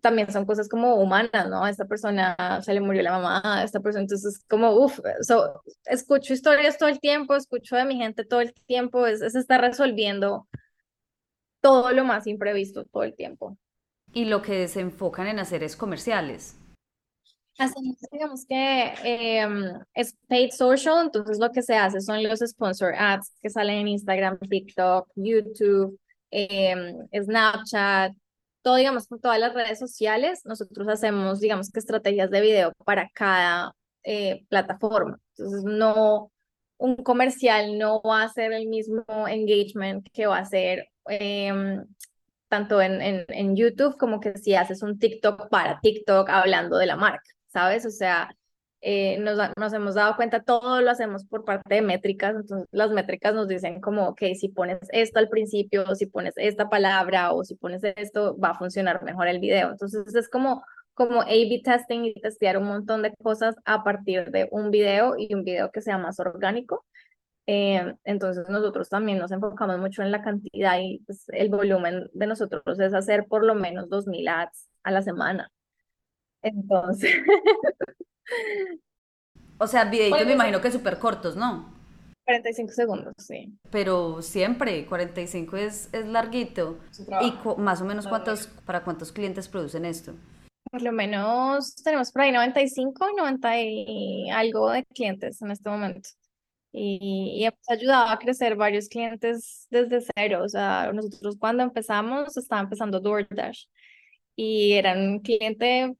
también 0.00 0.30
son 0.30 0.46
cosas 0.46 0.68
como 0.68 0.94
humanas, 0.94 1.48
¿no? 1.50 1.66
Esta 1.66 1.84
persona 1.86 2.36
se 2.62 2.74
le 2.74 2.80
murió 2.80 3.02
la 3.02 3.18
mamá, 3.18 3.64
esta 3.64 3.80
persona, 3.80 4.02
entonces 4.02 4.44
como, 4.48 4.70
uff, 4.70 5.00
so, 5.22 5.62
escucho 5.86 6.32
historias 6.32 6.78
todo 6.78 6.88
el 6.88 7.00
tiempo, 7.00 7.34
escucho 7.34 7.74
de 7.74 7.84
mi 7.84 7.96
gente 7.96 8.24
todo 8.24 8.40
el 8.40 8.54
tiempo, 8.66 9.08
es, 9.08 9.20
es 9.20 9.34
estar 9.34 9.60
resolviendo 9.60 10.46
todo 11.60 11.90
lo 11.90 12.04
más 12.04 12.28
imprevisto 12.28 12.84
todo 12.84 13.02
el 13.02 13.16
tiempo. 13.16 13.58
Y 14.12 14.26
lo 14.26 14.42
que 14.42 14.68
se 14.68 14.78
enfocan 14.78 15.26
en 15.26 15.40
hacer 15.40 15.64
es 15.64 15.74
comerciales. 15.74 16.56
Hacemos, 17.56 17.96
digamos 18.10 18.46
que 18.46 18.92
em, 19.04 19.78
es 19.94 20.16
paid 20.28 20.50
social, 20.50 21.04
entonces 21.04 21.38
lo 21.38 21.50
que 21.52 21.62
se 21.62 21.76
hace 21.76 22.00
son 22.00 22.22
los 22.22 22.40
sponsor 22.40 22.94
ads 22.94 23.32
que 23.40 23.48
salen 23.48 23.78
en 23.78 23.88
Instagram, 23.88 24.38
TikTok, 24.38 25.08
YouTube, 25.14 25.98
em, 26.30 27.06
Snapchat, 27.12 28.12
todo, 28.62 28.76
digamos, 28.76 29.06
con 29.06 29.20
todas 29.20 29.38
las 29.38 29.54
redes 29.54 29.78
sociales. 29.78 30.40
Nosotros 30.44 30.88
hacemos, 30.88 31.40
digamos 31.40 31.70
que 31.70 31.78
estrategias 31.78 32.30
de 32.30 32.40
video 32.40 32.72
para 32.84 33.08
cada 33.14 33.72
eh, 34.02 34.44
plataforma. 34.48 35.20
Entonces, 35.36 35.62
no, 35.64 36.32
un 36.78 36.96
comercial 36.96 37.78
no 37.78 38.02
va 38.02 38.24
a 38.24 38.28
ser 38.30 38.52
el 38.52 38.68
mismo 38.68 39.04
engagement 39.28 40.08
que 40.12 40.26
va 40.26 40.38
a 40.38 40.44
ser 40.44 40.88
em, 41.08 41.84
tanto 42.48 42.80
en, 42.80 43.00
en 43.28 43.56
YouTube 43.56 43.96
como 43.98 44.20
que 44.20 44.38
si 44.38 44.54
haces 44.54 44.82
un 44.82 44.98
TikTok 44.98 45.48
para 45.50 45.78
TikTok 45.80 46.28
hablando 46.30 46.78
de 46.78 46.86
la 46.86 46.96
marca. 46.96 47.34
¿Sabes? 47.54 47.86
O 47.86 47.90
sea, 47.90 48.36
eh, 48.82 49.18
nos, 49.18 49.38
nos, 49.56 49.72
hemos 49.72 49.94
dado 49.94 50.16
cuenta, 50.16 50.42
todo 50.42 50.82
lo 50.82 50.90
hacemos 50.90 51.24
por 51.24 51.44
parte 51.44 51.76
de 51.76 51.82
métricas, 51.82 52.34
entonces 52.36 52.68
las 52.72 52.90
métricas 52.90 53.34
nos 53.34 53.48
dicen 53.48 53.80
como, 53.80 54.08
ok, 54.08 54.20
si 54.38 54.48
pones 54.50 54.78
esto 54.92 55.20
al 55.20 55.28
principio, 55.30 55.84
o 55.88 55.94
si 55.94 56.06
pones 56.06 56.34
esta 56.36 56.68
palabra, 56.68 57.32
o 57.32 57.44
si 57.44 57.54
pones 57.56 57.82
esto, 57.84 58.36
va 58.38 58.50
a 58.50 58.58
funcionar 58.58 59.02
mejor 59.02 59.28
el 59.28 59.40
video. 59.40 59.70
Entonces 59.70 60.14
es 60.14 60.28
como, 60.28 60.64
como 60.94 61.22
A-B 61.22 61.62
testing 61.64 62.04
y 62.04 62.14
testear 62.20 62.58
un 62.58 62.66
montón 62.66 63.02
de 63.02 63.14
cosas 63.22 63.54
a 63.64 63.84
partir 63.84 64.30
de 64.30 64.48
un 64.50 64.70
video 64.70 65.14
y 65.16 65.32
un 65.34 65.44
video 65.44 65.70
que 65.70 65.80
sea 65.80 65.98
más 65.98 66.20
orgánico. 66.20 66.84
Eh, 67.46 67.94
entonces 68.04 68.48
nosotros 68.48 68.88
también 68.88 69.18
nos 69.18 69.30
enfocamos 69.32 69.78
mucho 69.78 70.02
en 70.02 70.10
la 70.10 70.22
cantidad 70.22 70.78
y 70.80 71.00
pues, 71.06 71.24
el 71.28 71.50
volumen 71.50 72.08
de 72.14 72.26
nosotros 72.26 72.62
es 72.80 72.94
hacer 72.94 73.26
por 73.28 73.44
lo 73.44 73.54
menos 73.54 73.88
2.000 73.88 74.28
ads 74.28 74.68
a 74.82 74.90
la 74.90 75.02
semana. 75.02 75.50
Entonces. 76.44 77.10
o 79.58 79.66
sea, 79.66 79.86
videitos 79.86 80.26
me 80.26 80.34
imagino 80.34 80.60
que 80.60 80.70
súper 80.70 80.98
cortos, 80.98 81.36
¿no? 81.36 81.72
45 82.26 82.72
segundos, 82.72 83.14
sí. 83.18 83.52
Pero 83.70 84.22
siempre, 84.22 84.86
45 84.86 85.56
es, 85.56 85.92
es 85.92 86.06
larguito. 86.06 86.78
¿Y 87.20 87.34
más 87.58 87.82
o 87.82 87.84
menos 87.84 88.06
cuántos, 88.06 88.46
para 88.64 88.82
cuántos 88.82 89.12
clientes 89.12 89.48
producen 89.48 89.84
esto? 89.84 90.14
Por 90.70 90.82
lo 90.82 90.92
menos 90.92 91.74
tenemos 91.76 92.10
por 92.12 92.22
ahí 92.22 92.32
95 92.32 93.10
y 93.10 93.16
90 93.16 93.60
y 93.60 94.30
algo 94.30 94.70
de 94.70 94.84
clientes 94.86 95.40
en 95.42 95.50
este 95.50 95.68
momento. 95.68 96.08
Y, 96.72 97.36
y 97.36 97.44
hemos 97.44 97.68
ayudado 97.68 98.08
a 98.08 98.18
crecer 98.18 98.56
varios 98.56 98.88
clientes 98.88 99.66
desde 99.70 100.00
cero. 100.14 100.42
O 100.44 100.48
sea, 100.48 100.90
nosotros 100.92 101.36
cuando 101.38 101.62
empezamos 101.62 102.36
estaba 102.36 102.62
empezando 102.62 103.00
DoorDash 103.00 103.66
y 104.34 104.72
eran 104.72 105.08
un 105.08 105.20
cliente 105.20 105.94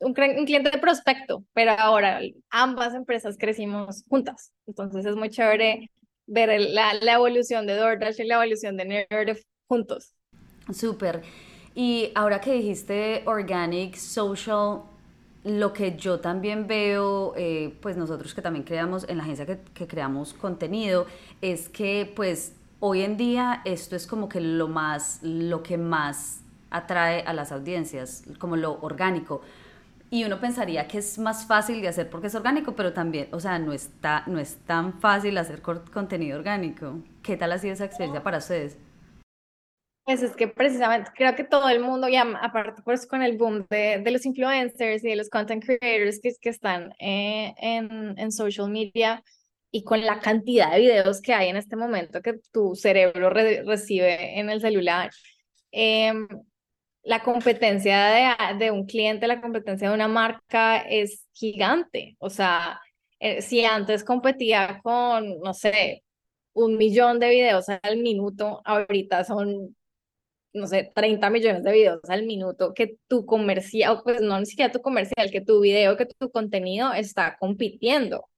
un, 0.00 0.14
cliente 0.14 0.78
prospecto, 0.78 1.44
pero 1.52 1.72
ahora 1.72 2.20
ambas 2.50 2.94
empresas 2.94 3.36
crecimos 3.38 4.04
juntas. 4.08 4.52
Entonces 4.66 5.04
es 5.06 5.16
muy 5.16 5.30
chévere 5.30 5.90
ver 6.26 6.60
la, 6.60 6.92
evolución 7.12 7.66
de 7.66 7.76
DoorDash 7.76 8.20
y 8.20 8.24
la 8.24 8.36
evolución 8.36 8.76
de 8.76 9.06
Nerd 9.10 9.36
juntos. 9.68 10.14
Súper. 10.72 11.22
Y 11.74 12.10
ahora 12.14 12.40
que 12.40 12.54
dijiste 12.54 13.22
organic, 13.26 13.96
social, 13.96 14.82
lo 15.44 15.72
que 15.72 15.96
yo 15.96 16.18
también 16.20 16.66
veo, 16.66 17.34
eh, 17.36 17.76
pues 17.80 17.96
nosotros 17.96 18.34
que 18.34 18.42
también 18.42 18.64
creamos 18.64 19.08
en 19.08 19.18
la 19.18 19.24
agencia 19.24 19.46
que, 19.46 19.58
que, 19.74 19.86
creamos 19.86 20.34
contenido, 20.34 21.06
es 21.40 21.68
que 21.68 22.12
pues 22.16 22.54
hoy 22.80 23.02
en 23.02 23.16
día 23.16 23.62
esto 23.64 23.94
es 23.94 24.06
como 24.06 24.28
que 24.28 24.40
lo 24.40 24.68
más, 24.68 25.20
lo 25.22 25.62
que 25.62 25.78
más 25.78 26.40
atrae 26.70 27.22
a 27.22 27.32
las 27.32 27.52
audiencias, 27.52 28.24
como 28.38 28.56
lo 28.56 28.80
orgánico. 28.80 29.42
Y 30.08 30.24
uno 30.24 30.40
pensaría 30.40 30.86
que 30.86 30.98
es 30.98 31.18
más 31.18 31.46
fácil 31.46 31.82
de 31.82 31.88
hacer 31.88 32.08
porque 32.08 32.28
es 32.28 32.34
orgánico, 32.34 32.76
pero 32.76 32.92
también, 32.92 33.28
o 33.32 33.40
sea, 33.40 33.58
no, 33.58 33.72
está, 33.72 34.22
no 34.26 34.38
es 34.38 34.56
tan 34.64 35.00
fácil 35.00 35.36
hacer 35.36 35.62
contenido 35.62 36.38
orgánico. 36.38 37.00
¿Qué 37.22 37.36
tal 37.36 37.52
ha 37.52 37.58
sido 37.58 37.74
esa 37.74 37.86
experiencia 37.86 38.22
para 38.22 38.38
ustedes? 38.38 38.78
Pues 40.04 40.22
es 40.22 40.36
que 40.36 40.46
precisamente 40.46 41.10
creo 41.16 41.34
que 41.34 41.42
todo 41.42 41.68
el 41.68 41.80
mundo, 41.80 42.08
ya 42.08 42.22
aparte 42.40 42.80
pues 42.84 43.08
con 43.08 43.22
el 43.22 43.36
boom 43.36 43.66
de, 43.68 44.00
de 44.04 44.10
los 44.12 44.24
influencers 44.24 45.02
y 45.02 45.08
de 45.08 45.16
los 45.16 45.28
content 45.28 45.64
creators 45.64 46.20
que, 46.20 46.32
que 46.40 46.50
están 46.50 46.92
eh, 47.00 47.52
en, 47.58 48.16
en 48.16 48.30
social 48.30 48.70
media 48.70 49.24
y 49.72 49.82
con 49.82 50.00
la 50.06 50.20
cantidad 50.20 50.70
de 50.70 50.78
videos 50.78 51.20
que 51.20 51.34
hay 51.34 51.48
en 51.48 51.56
este 51.56 51.74
momento 51.74 52.22
que 52.22 52.38
tu 52.52 52.76
cerebro 52.76 53.30
recibe 53.30 54.38
en 54.38 54.48
el 54.48 54.60
celular, 54.60 55.10
eh, 55.72 56.12
la 57.06 57.22
competencia 57.22 58.06
de, 58.08 58.58
de, 58.64 58.70
un 58.72 58.84
cliente, 58.84 59.28
la 59.28 59.40
competencia 59.40 59.88
de 59.88 59.94
una 59.94 60.08
marca 60.08 60.78
es 60.78 61.24
gigante. 61.32 62.16
O 62.18 62.30
sea, 62.30 62.80
eh, 63.20 63.42
si 63.42 63.64
antes 63.64 64.04
competía 64.04 64.80
con, 64.82 65.38
no 65.40 65.54
sé, 65.54 66.02
un 66.52 66.76
millón 66.76 67.20
de 67.20 67.30
videos 67.30 67.66
al 67.68 67.98
minuto, 67.98 68.60
ahorita 68.64 69.24
son, 69.24 69.76
no 70.52 70.66
sé, 70.66 70.90
30 70.94 71.30
millones 71.30 71.62
de 71.62 71.72
videos 71.72 72.00
al 72.08 72.26
minuto 72.26 72.74
que 72.74 72.96
tu 73.08 73.24
comercial, 73.26 74.00
pues 74.04 74.20
no 74.20 74.40
ni 74.40 74.46
siquiera 74.46 74.72
tu 74.72 74.80
comercial, 74.82 75.30
que 75.30 75.40
tu 75.40 75.60
video, 75.60 75.96
que 75.96 76.06
tu 76.06 76.30
contenido 76.30 76.92
está 76.92 77.36
compitiendo. 77.38 78.28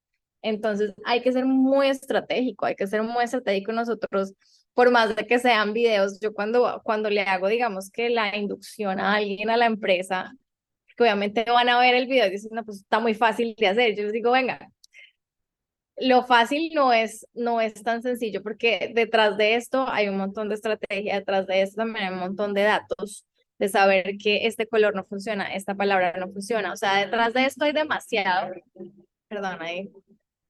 Entonces 0.42 0.94
hay 1.06 1.22
que 1.22 1.32
ser 1.32 1.46
muy 1.46 1.88
estratégico, 1.88 2.66
hay 2.66 2.76
que 2.76 2.86
ser 2.86 3.02
muy 3.02 3.24
estratégico 3.24 3.72
nosotros 3.72 4.34
por 4.78 4.92
más 4.92 5.16
de 5.16 5.26
que 5.26 5.40
sean 5.40 5.72
videos, 5.72 6.20
yo 6.20 6.32
cuando, 6.32 6.80
cuando 6.84 7.10
le 7.10 7.22
hago, 7.22 7.48
digamos 7.48 7.90
que 7.90 8.10
la 8.10 8.36
inducción 8.36 9.00
a 9.00 9.14
alguien 9.14 9.50
a 9.50 9.56
la 9.56 9.66
empresa, 9.66 10.32
que 10.96 11.02
obviamente 11.02 11.44
van 11.50 11.68
a 11.68 11.80
ver 11.80 11.96
el 11.96 12.06
video 12.06 12.28
y 12.28 12.30
dicen, 12.30 12.50
no, 12.52 12.64
pues 12.64 12.82
está 12.82 13.00
muy 13.00 13.12
fácil 13.14 13.56
de 13.58 13.66
hacer. 13.66 13.96
Yo 13.96 14.04
les 14.04 14.12
digo, 14.12 14.30
venga, 14.30 14.70
lo 15.96 16.22
fácil 16.22 16.70
no 16.76 16.92
es, 16.92 17.26
no 17.34 17.60
es 17.60 17.74
tan 17.82 18.02
sencillo 18.02 18.40
porque 18.40 18.92
detrás 18.94 19.36
de 19.36 19.56
esto 19.56 19.84
hay 19.88 20.08
un 20.08 20.16
montón 20.16 20.48
de 20.48 20.54
estrategia, 20.54 21.16
detrás 21.16 21.48
de 21.48 21.62
esto 21.62 21.78
también 21.78 22.06
hay 22.06 22.12
un 22.12 22.20
montón 22.20 22.54
de 22.54 22.62
datos 22.62 23.26
de 23.58 23.68
saber 23.68 24.16
que 24.16 24.46
este 24.46 24.68
color 24.68 24.94
no 24.94 25.02
funciona, 25.02 25.54
esta 25.56 25.74
palabra 25.74 26.12
no 26.20 26.28
funciona. 26.28 26.72
O 26.72 26.76
sea, 26.76 27.04
detrás 27.04 27.32
de 27.32 27.46
esto 27.46 27.64
hay 27.64 27.72
demasiado, 27.72 28.54
perdón, 29.26 29.60
hay 29.60 29.90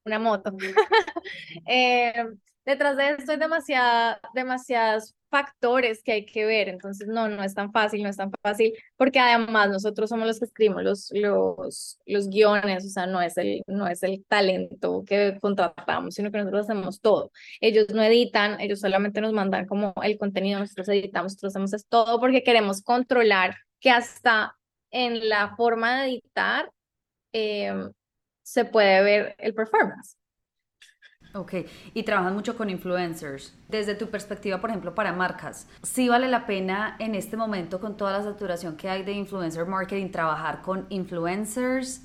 una 0.05 0.19
moto. 0.19 0.55
eh, 1.67 2.27
detrás 2.69 2.99
de 2.99 3.11
esto 3.13 3.33
hay 3.33 3.39
demasiada, 3.39 4.21
demasiados 4.35 5.15
factores 5.31 6.03
que 6.03 6.13
hay 6.13 6.27
que 6.27 6.45
ver, 6.45 6.69
entonces 6.69 7.09
no, 7.09 7.27
no 7.29 7.43
es 7.43 7.55
tan 7.55 7.73
fácil, 7.73 8.03
no 8.03 8.11
es 8.11 8.17
tan 8.19 8.31
fácil, 8.43 8.75
porque 8.97 9.19
además 9.19 9.71
nosotros 9.71 10.11
somos 10.11 10.27
los 10.27 10.39
que 10.39 10.45
escribimos 10.45 10.83
los, 10.83 11.11
los, 11.13 11.99
los 12.05 12.29
guiones, 12.29 12.85
o 12.85 12.89
sea, 12.91 13.07
no 13.07 13.23
es, 13.23 13.39
el, 13.39 13.63
no 13.67 13.87
es 13.87 14.03
el 14.03 14.23
talento 14.27 15.03
que 15.07 15.39
contratamos, 15.41 16.15
sino 16.15 16.31
que 16.31 16.39
nosotros 16.39 16.65
hacemos 16.65 17.01
todo. 17.01 17.31
Ellos 17.61 17.87
no 17.95 18.03
editan, 18.03 18.61
ellos 18.61 18.81
solamente 18.81 19.23
nos 19.23 19.33
mandan 19.33 19.67
como 19.67 19.95
el 20.03 20.19
contenido, 20.19 20.61
nosotros 20.61 20.89
editamos, 20.89 21.33
nosotros 21.33 21.57
hacemos 21.57 21.87
todo 21.89 22.21
porque 22.21 22.43
queremos 22.43 22.83
controlar 22.83 23.57
que 23.81 23.91
hasta 23.91 24.57
en 24.91 25.29
la 25.29 25.57
forma 25.57 26.03
de 26.03 26.09
editar 26.11 26.71
eh, 27.33 27.73
se 28.43 28.67
puede 28.67 29.03
ver 29.03 29.35
el 29.39 29.55
performance. 29.55 30.19
Ok, 31.35 31.55
y 31.93 32.03
trabajas 32.05 32.33
mucho 32.33 32.57
con 32.57 32.71
influencers. 32.71 33.55
Desde 33.69 33.95
tu 33.95 34.09
perspectiva, 34.09 34.61
por 34.61 34.71
ejemplo, 34.71 34.95
para 34.95 35.13
marcas, 35.13 35.69
¿sí 35.83 36.09
vale 36.09 36.27
la 36.27 36.47
pena 36.47 36.97
en 36.99 37.15
este 37.15 37.37
momento, 37.37 37.81
con 37.81 37.97
toda 37.97 38.13
la 38.13 38.23
saturación 38.23 38.77
que 38.77 38.89
hay 38.89 39.03
de 39.03 39.13
influencer 39.13 39.67
marketing, 39.67 40.11
trabajar 40.11 40.63
con 40.63 40.87
influencers? 40.89 42.03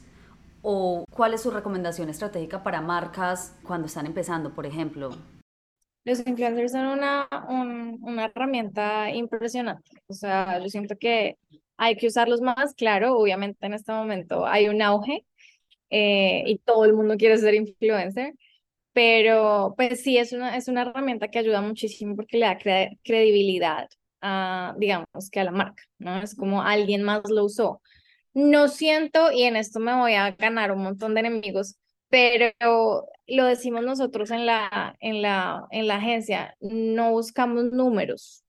¿O 0.62 1.06
cuál 1.10 1.34
es 1.34 1.42
su 1.42 1.52
recomendación 1.52 2.10
estratégica 2.10 2.64
para 2.64 2.82
marcas 2.82 3.56
cuando 3.64 3.88
están 3.88 4.06
empezando, 4.06 4.54
por 4.54 4.66
ejemplo? 4.66 5.10
Los 6.06 6.26
influencers 6.26 6.74
son 6.74 6.86
una, 6.86 7.28
una 7.50 8.26
herramienta 8.26 9.10
impresionante. 9.10 9.92
O 10.08 10.14
sea, 10.14 10.60
yo 10.60 10.68
siento 10.68 10.96
que 10.98 11.38
hay 11.78 11.96
que 11.96 12.08
usarlos 12.08 12.42
más, 12.42 12.74
claro, 12.76 13.18
obviamente 13.18 13.66
en 13.66 13.74
este 13.74 13.92
momento 13.92 14.46
hay 14.46 14.68
un 14.68 14.82
auge 14.82 15.26
eh, 15.90 16.44
y 16.46 16.58
todo 16.60 16.86
el 16.86 16.94
mundo 16.94 17.16
quiere 17.18 17.38
ser 17.38 17.54
influencer 17.54 18.34
pero 18.94 19.74
pues 19.76 20.04
sí, 20.04 20.18
es 20.18 20.34
una, 20.34 20.56
es 20.58 20.68
una 20.68 20.84
herramienta 20.84 21.30
que 21.30 21.40
ayuda 21.40 21.62
muchísimo 21.62 22.16
porque 22.16 22.38
le 22.38 22.46
da 22.46 22.58
credibilidad 23.04 23.90
a, 24.22 24.76
digamos, 24.78 25.30
que 25.32 25.40
a 25.40 25.44
la 25.46 25.52
marca, 25.52 25.84
¿no? 26.00 26.22
Es 26.22 26.36
como 26.36 26.62
alguien 26.64 27.04
más 27.04 27.24
lo 27.30 27.46
usó. 27.46 27.82
No 28.34 28.68
siento, 28.68 29.32
y 29.32 29.44
en 29.44 29.56
esto 29.58 29.80
me 29.80 29.96
voy 29.96 30.14
a 30.14 30.32
ganar 30.32 30.72
un 30.72 30.84
montón 30.84 31.14
de 31.14 31.22
enemigos, 31.22 31.78
pero 32.10 33.08
lo 33.28 33.46
decimos 33.46 33.84
nosotros 33.84 34.32
en 34.32 34.46
la, 34.46 34.96
en 35.00 35.22
la, 35.22 35.68
en 35.72 35.88
la 35.88 35.96
agencia, 35.98 36.56
no 36.62 37.12
buscamos 37.12 37.66
números. 37.72 38.44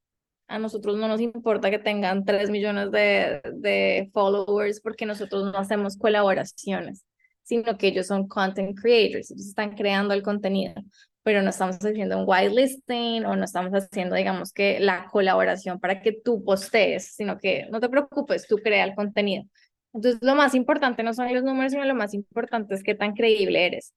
A 0.49 0.59
nosotros 0.59 0.97
no 0.99 1.09
nos 1.09 1.21
importa 1.21 1.71
que 1.71 1.79
tengan 1.79 2.25
3 2.25 2.51
millones 2.51 2.91
de, 2.93 3.41
de 3.55 4.11
followers 4.13 4.81
porque 4.81 5.07
nosotros 5.07 5.51
no 5.53 5.59
hacemos 5.59 5.97
colaboraciones 5.97 7.05
sino 7.45 7.79
que 7.79 7.89
ellos 7.89 8.09
son 8.09 8.27
content 8.27 8.79
creators, 8.81 9.31
ellos 9.31 9.47
están 9.47 9.77
creando 9.77 10.15
el 10.15 10.23
contenido, 10.23 10.75
pero 11.23 11.43
no 11.43 11.51
estamos 11.51 11.77
haciendo 11.77 12.19
un 12.19 12.25
whitelisting 12.27 13.25
o 13.27 13.37
no 13.37 13.45
estamos 13.45 13.73
haciendo, 13.73 14.17
digamos, 14.17 14.53
que 14.53 14.81
la 14.81 15.09
colaboración 15.13 15.79
para 15.79 16.01
que 16.03 16.13
tú 16.13 16.43
postees, 16.45 17.15
sino 17.15 17.39
que 17.39 17.67
no 17.71 17.81
te 17.81 17.89
preocupes, 17.89 18.47
tú 18.49 18.57
crea 18.57 18.85
el 18.85 18.95
contenido. 18.95 19.45
Entonces, 19.93 20.21
lo 20.23 20.35
más 20.35 20.55
importante 20.55 21.03
no 21.03 21.15
son 21.15 21.33
los 21.33 21.45
números, 21.45 21.73
sino 21.73 21.85
lo 21.85 21.95
más 21.95 22.15
importante 22.15 22.75
es 22.75 22.83
qué 22.83 22.95
tan 22.95 23.15
creíble 23.15 23.67
eres. 23.67 23.95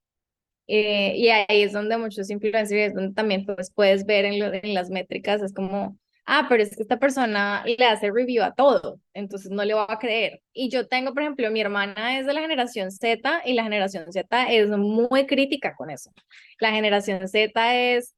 Eh, 0.68 1.16
y 1.16 1.30
ahí 1.30 1.64
es 1.64 1.72
donde 1.74 1.98
muchos 1.98 2.30
influencers, 2.30 2.94
donde 2.94 3.16
también 3.16 3.46
pues, 3.46 3.72
puedes 3.72 4.06
ver 4.06 4.26
en, 4.26 4.44
en 4.54 4.74
las 4.74 4.90
métricas, 4.90 5.42
es 5.42 5.54
como 5.54 5.98
ah, 6.28 6.46
pero 6.50 6.62
es 6.62 6.76
que 6.76 6.84
esta 6.84 7.00
persona 7.00 7.64
le 7.66 7.86
hace 7.86 8.12
review 8.12 8.44
a 8.44 8.54
todo, 8.54 9.00
entonces 9.14 9.50
no 9.50 9.64
le 9.64 9.74
va 9.74 9.88
a 9.90 9.98
creer. 9.98 10.42
Y 10.54 10.70
yo 10.70 10.88
tengo, 10.88 11.14
por 11.14 11.24
ejemplo, 11.24 11.50
mi 11.52 11.62
hermana 11.62 12.20
es 12.20 12.28
de 12.28 12.34
la 12.34 12.42
generación 12.42 12.92
Z 12.92 13.42
y 13.46 13.54
la 13.54 13.64
generación 13.64 14.12
Z 14.12 14.52
es 14.52 14.70
muy 14.70 15.26
crítica 15.26 15.74
con 15.76 15.90
eso. 15.90 16.12
La 16.60 16.72
generación 16.72 17.28
Z 17.28 17.76
es, 17.76 18.14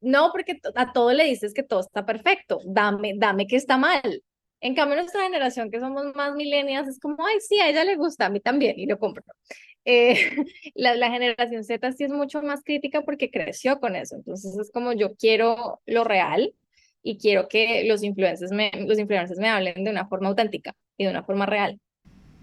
no, 0.00 0.30
porque 0.32 0.58
a 0.74 0.92
todo 0.92 1.12
le 1.12 1.24
dices 1.24 1.54
que 1.54 1.62
todo 1.62 1.80
está 1.80 2.06
perfecto, 2.06 2.60
dame, 2.64 3.14
dame 3.16 3.46
que 3.46 3.56
está 3.56 3.76
mal. 3.76 4.22
En 4.62 4.74
cambio, 4.74 4.96
nuestra 4.96 5.22
generación, 5.22 5.70
que 5.70 5.80
somos 5.80 6.14
más 6.14 6.34
millennials, 6.34 6.88
es 6.88 6.98
como, 7.00 7.24
ay, 7.26 7.40
sí, 7.40 7.60
a 7.60 7.68
ella 7.70 7.84
le 7.84 7.96
gusta, 7.96 8.26
a 8.26 8.30
mí 8.30 8.40
también, 8.40 8.78
y 8.78 8.86
lo 8.86 8.98
compro. 8.98 9.24
Eh, 9.84 10.14
la, 10.74 10.94
la, 10.96 11.10
generación 11.10 11.64
Z 11.64 11.92
sí 11.92 12.04
es 12.04 12.12
mucho 12.12 12.42
más 12.42 12.62
crítica 12.62 13.02
porque 13.02 13.30
creció 13.30 13.80
con 13.80 13.96
eso. 13.96 14.16
Entonces 14.16 14.56
es 14.58 14.70
como 14.70 14.92
yo 14.92 15.14
quiero 15.16 15.80
lo 15.86 16.04
real, 16.04 16.54
y 17.02 17.18
quiero 17.18 17.48
que 17.48 17.84
los 17.86 18.02
influencers 18.02 18.52
me, 18.52 18.70
los 18.86 18.98
influencers 18.98 19.38
me 19.38 19.48
hablen 19.48 19.84
de 19.84 19.90
una 19.90 20.06
forma 20.06 20.28
auténtica 20.28 20.74
y 20.96 21.04
de 21.04 21.10
una 21.10 21.22
forma 21.22 21.46
real. 21.46 21.78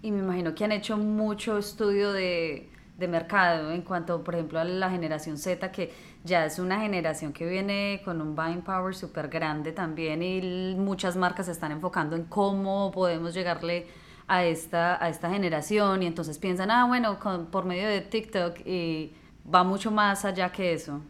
Y 0.02 0.10
me 0.10 0.20
imagino 0.20 0.54
que 0.54 0.64
han 0.64 0.72
hecho 0.72 0.96
mucho 0.96 1.58
estudio 1.58 2.12
de, 2.12 2.68
de 2.98 3.08
mercado 3.08 3.72
en 3.72 3.82
cuanto, 3.82 4.22
por 4.22 4.34
ejemplo, 4.34 4.58
a 4.58 4.64
la 4.64 4.90
generación 4.90 5.38
Z, 5.38 5.70
que 5.72 5.92
ya 6.24 6.44
es 6.44 6.58
una 6.58 6.80
generación 6.80 7.32
que 7.32 7.46
viene 7.46 8.00
con 8.04 8.20
un 8.20 8.34
buying 8.34 8.62
power 8.62 8.94
súper 8.94 9.28
grande 9.28 9.72
también 9.72 10.22
y 10.22 10.74
muchas 10.76 11.16
marcas 11.16 11.46
se 11.46 11.52
están 11.52 11.72
enfocando 11.72 12.16
en 12.16 12.24
cómo 12.24 12.90
podemos 12.92 13.34
llegarle 13.34 13.86
a 14.26 14.44
esta, 14.44 15.02
a 15.02 15.08
esta 15.08 15.30
generación 15.30 16.02
y 16.02 16.06
entonces 16.06 16.38
piensan, 16.38 16.70
ah, 16.70 16.86
bueno, 16.86 17.18
por 17.50 17.64
medio 17.64 17.88
de 17.88 18.00
TikTok 18.02 18.58
y 18.66 19.14
va 19.52 19.64
mucho 19.64 19.90
más 19.90 20.24
allá 20.24 20.50
que 20.52 20.72
eso? 20.72 21.00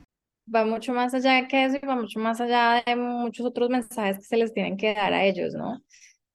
Va 0.55 0.65
mucho 0.65 0.93
más 0.95 1.15
allá 1.15 1.47
que 1.49 1.65
eso 1.65 1.77
y 1.83 1.87
va 1.87 1.97
mucho 1.97 2.21
más 2.21 2.41
allá 2.41 2.83
de 2.87 2.97
muchos 2.97 3.47
otros 3.47 3.71
mensajes 3.71 4.19
que 4.19 4.25
se 4.25 4.37
les 4.37 4.53
tienen 4.53 4.77
que 4.77 4.95
dar 4.95 5.13
a 5.13 5.25
ellos, 5.25 5.55
¿no? 5.55 5.83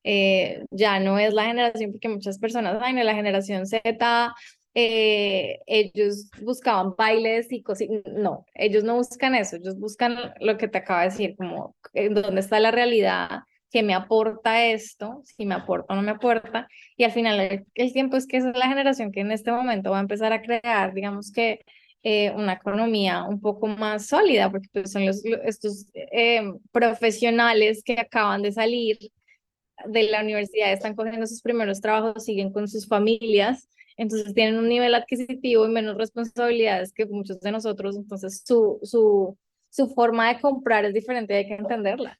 Eh, 0.03 0.65
ya 0.71 0.99
no 0.99 1.17
es 1.17 1.33
la 1.33 1.45
generación, 1.45 1.91
porque 1.91 2.09
muchas 2.09 2.37
personas, 2.39 2.77
ay, 2.81 2.93
no, 2.93 3.03
la 3.03 3.15
generación 3.15 3.65
Z, 3.65 4.35
eh, 4.75 5.59
ellos 5.67 6.29
buscaban 6.41 6.95
bailes 6.97 7.51
y 7.51 7.61
cosas, 7.61 7.87
no, 8.07 8.45
ellos 8.55 8.83
no 8.83 8.95
buscan 8.95 9.35
eso, 9.35 9.57
ellos 9.57 9.79
buscan 9.79 10.33
lo 10.39 10.57
que 10.57 10.67
te 10.67 10.79
acabo 10.79 10.99
de 10.99 11.05
decir, 11.05 11.35
como 11.37 11.75
dónde 11.93 12.41
está 12.41 12.59
la 12.59 12.71
realidad, 12.71 13.43
qué 13.73 13.83
me 13.83 13.93
aporta 13.93 14.65
esto, 14.65 15.21
si 15.23 15.45
me 15.45 15.55
aporta 15.55 15.93
o 15.93 15.95
no 15.95 16.03
me 16.03 16.11
aporta, 16.11 16.67
y 16.97 17.03
al 17.05 17.11
final 17.11 17.65
el, 17.73 17.93
tiempo 17.93 18.17
es 18.17 18.27
que 18.27 18.37
esa 18.37 18.51
es 18.51 18.57
la 18.57 18.67
generación 18.67 19.11
que 19.11 19.21
en 19.21 19.31
este 19.31 19.51
momento 19.51 19.91
va 19.91 19.97
a 19.97 20.01
empezar 20.01 20.33
a 20.33 20.41
crear, 20.41 20.93
digamos 20.93 21.31
que 21.31 21.61
eh, 22.03 22.31
una 22.31 22.53
economía 22.53 23.23
un 23.23 23.39
poco 23.39 23.67
más 23.67 24.07
sólida, 24.07 24.51
porque 24.51 24.67
pues, 24.71 24.91
son 24.91 25.05
los, 25.05 25.23
estos 25.25 25.87
profesionales 26.71 27.81
que 27.83 27.93
acaban 27.93 28.41
de 28.41 28.51
salir 28.51 28.97
de 29.85 30.03
la 30.03 30.21
universidad 30.21 30.71
están 30.71 30.95
cogiendo 30.95 31.25
sus 31.27 31.41
primeros 31.41 31.81
trabajos, 31.81 32.23
siguen 32.23 32.51
con 32.51 32.67
sus 32.67 32.87
familias, 32.87 33.67
entonces 33.97 34.33
tienen 34.33 34.57
un 34.57 34.67
nivel 34.67 34.95
adquisitivo 34.95 35.65
y 35.65 35.69
menos 35.69 35.97
responsabilidades 35.97 36.93
que 36.93 37.05
muchos 37.05 37.39
de 37.39 37.51
nosotros, 37.51 37.95
entonces 37.95 38.43
su, 38.45 38.79
su, 38.83 39.37
su 39.69 39.87
forma 39.89 40.33
de 40.33 40.41
comprar 40.41 40.85
es 40.85 40.93
diferente, 40.93 41.35
hay 41.35 41.47
que 41.47 41.55
entenderla. 41.55 42.19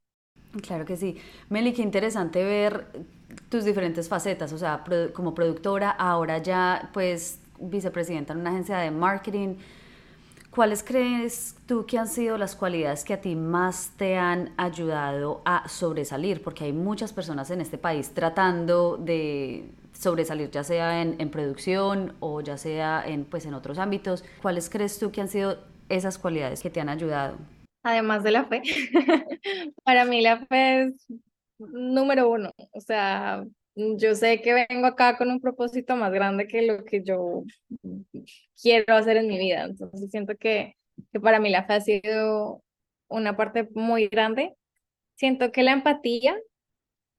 Claro 0.62 0.86
que 0.86 0.98
sí. 0.98 1.18
Meli, 1.50 1.74
qué 1.74 1.82
interesante 1.82 2.44
ver 2.44 2.86
tus 3.50 3.66
diferentes 3.66 4.08
facetas, 4.08 4.54
o 4.54 4.58
sea, 4.58 4.84
como 5.14 5.34
productora, 5.34 5.90
ahora 5.90 6.38
ya 6.38 6.92
pues 6.94 7.40
vicepresidenta 7.70 8.34
en 8.34 8.40
una 8.40 8.52
agencia 8.52 8.78
de 8.78 8.92
marketing, 8.92 9.56
¿Cuáles 10.56 10.84
crees 10.84 11.56
tú 11.66 11.88
que 11.88 11.98
han 11.98 12.08
sido 12.08 12.38
las 12.38 12.56
cualidades 12.56 13.04
que 13.04 13.16
a 13.16 13.22
ti 13.22 13.36
más 13.36 13.90
te 13.98 14.18
han 14.18 14.54
ayudado 14.56 15.42
a 15.46 15.68
sobresalir? 15.68 16.44
Porque 16.44 16.66
hay 16.66 16.74
muchas 16.74 17.12
personas 17.12 17.50
en 17.50 17.60
este 17.60 17.80
país 17.80 18.14
tratando 18.14 18.98
de 18.98 19.72
sobresalir, 19.94 20.52
ya 20.52 20.64
sea 20.64 21.02
en, 21.02 21.30
producción 21.32 22.14
o 22.20 22.42
ya 22.42 22.60
sea 22.60 23.04
en, 23.04 23.26
pues, 23.26 23.48
en 23.48 23.56
otros 23.56 23.80
ámbitos. 23.80 24.24
¿Cuáles 24.44 24.70
crees 24.70 25.00
tú 25.00 25.12
que 25.12 25.22
han 25.22 25.28
sido 25.28 25.58
esas 25.90 26.20
cualidades 26.20 26.62
que 26.62 26.70
te 26.70 26.80
han 26.80 26.90
ayudado? 26.90 27.38
Además 27.82 28.24
de 28.24 28.32
la 28.32 28.46
fe. 28.46 28.62
Para 29.84 30.06
mí 30.06 30.22
la 30.22 30.46
fe 30.46 30.84
es 30.84 31.08
número 31.58 32.30
uno. 32.30 32.52
O 32.74 32.80
sea, 32.80 33.44
yo 33.76 34.16
sé 34.16 34.42
que 34.42 34.66
vengo 34.70 34.86
acá 34.86 35.18
con 35.18 35.30
un 35.30 35.40
propósito 35.40 35.96
más 35.96 36.12
grande 36.12 36.48
que 36.48 36.62
lo 36.62 36.84
que 36.86 37.04
yo 37.04 37.44
quiero 38.62 38.96
hacer 38.96 39.18
en 39.18 39.28
mi 39.28 39.38
vida. 39.40 39.64
Entonces 39.64 40.12
siento 40.12 40.36
que, 40.38 40.76
que 41.12 41.20
para 41.20 41.40
mí 41.40 41.50
la 41.50 41.66
fe 41.66 41.74
ha 41.74 41.82
sido 41.82 42.64
una 43.08 43.36
parte 43.36 43.68
muy 43.74 44.08
grande. 44.08 44.56
Siento 45.16 45.52
que 45.52 45.64
la 45.64 45.74
empatía, 45.74 46.36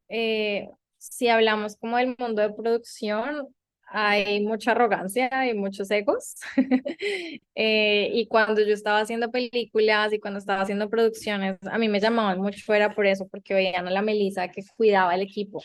eh, 0.08 0.68
si 0.98 1.28
hablamos 1.28 1.76
como 1.76 1.96
del 1.96 2.14
mundo 2.18 2.42
de 2.42 2.52
producción, 2.52 3.48
hay 3.86 4.40
mucha 4.44 4.72
arrogancia, 4.72 5.28
hay 5.32 5.54
muchos 5.54 5.90
egos. 5.90 6.36
Eh, 7.56 8.10
y 8.12 8.26
cuando 8.26 8.60
yo 8.62 8.74
estaba 8.74 8.98
haciendo 8.98 9.30
películas 9.30 10.12
y 10.12 10.18
cuando 10.18 10.40
estaba 10.40 10.62
haciendo 10.62 10.90
producciones, 10.90 11.56
a 11.70 11.78
mí 11.78 11.88
me 11.88 12.00
llamaban 12.00 12.40
mucho 12.40 12.60
fuera 12.64 12.92
por 12.94 13.06
eso, 13.06 13.28
porque 13.28 13.54
veían 13.54 13.86
a 13.86 13.90
la 13.92 14.02
Melissa 14.02 14.48
que 14.48 14.62
cuidaba 14.76 15.14
el 15.14 15.22
equipo 15.22 15.62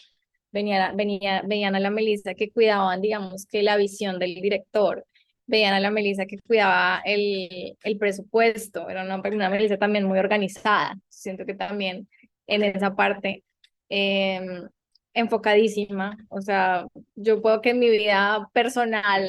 venía, 0.51 0.91
venía, 0.96 1.41
veían 1.46 1.75
a 1.75 1.79
la 1.79 1.89
Melissa 1.89 2.34
que 2.36 2.51
cuidaban, 2.51 3.01
digamos, 3.01 3.46
que 3.46 3.63
la 3.63 3.77
visión 3.77 4.20
del 4.20 4.36
director, 4.36 5.06
veían 5.46 5.74
a 5.74 5.79
la 5.79 5.91
Melissa 5.91 6.25
que 6.25 6.39
cuidaba 6.39 7.01
el, 7.06 7.77
el 7.84 7.98
presupuesto, 7.98 8.88
era 8.89 9.03
una, 9.03 9.18
una 9.18 9.50
Melissa 9.50 9.77
también 9.77 10.06
muy 10.06 10.20
organizada, 10.20 10.96
siento 11.10 11.46
que 11.46 11.56
también 11.56 12.08
en 12.48 12.63
esa 12.63 12.96
parte 12.96 13.44
em, 13.89 14.68
enfocadísima, 15.13 16.18
o 16.29 16.41
sea, 16.41 16.86
yo 17.15 17.41
puedo 17.41 17.62
que 17.62 17.72
en 17.72 17.79
mi 17.79 17.89
vida 17.89 18.50
personal 18.53 19.27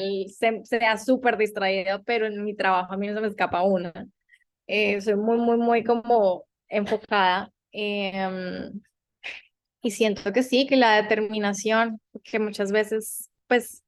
sea 0.63 0.97
súper 0.97 1.37
distraída, 1.37 2.01
pero 2.03 2.27
en 2.27 2.43
mi 2.43 2.55
trabajo 2.55 2.93
a 2.93 2.97
mí 2.97 3.07
no 3.07 3.15
se 3.15 3.21
me 3.21 3.27
escapa 3.27 3.63
una. 3.63 3.91
Eh, 4.67 5.01
soy 5.01 5.15
muy, 5.15 5.37
muy, 5.37 5.57
muy 5.57 5.83
como 5.83 6.45
enfocada. 6.69 7.51
Eh, 7.71 8.69
y 9.81 9.91
siento 9.91 10.31
que 10.31 10.43
sí, 10.43 10.67
que 10.67 10.75
la 10.75 11.01
determinación, 11.01 11.99
que 12.23 12.39
muchas 12.39 12.71
veces, 12.71 13.29
pues, 13.47 13.83